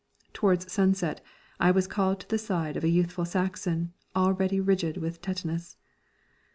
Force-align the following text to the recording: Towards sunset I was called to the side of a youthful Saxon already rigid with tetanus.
Towards 0.33 0.71
sunset 0.71 1.21
I 1.59 1.69
was 1.69 1.85
called 1.85 2.21
to 2.21 2.27
the 2.27 2.39
side 2.39 2.75
of 2.75 2.83
a 2.83 2.89
youthful 2.89 3.23
Saxon 3.23 3.93
already 4.15 4.59
rigid 4.59 4.97
with 4.97 5.21
tetanus. 5.21 5.77